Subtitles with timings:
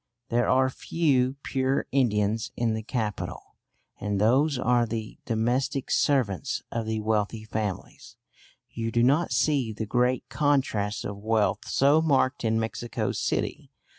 [0.29, 3.53] There are few pure Indians in the capital,
[3.99, 8.17] and those are the domestic servants of the wealthy families.
[8.71, 13.69] You do not see the great contrasts of wealth so marked in Mexico City.